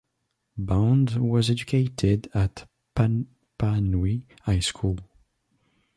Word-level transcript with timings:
Bond 0.57 1.11
was 1.17 1.51
educated 1.51 2.27
at 2.33 2.67
Papanui 2.95 4.23
High 4.45 4.61
School. 4.61 4.97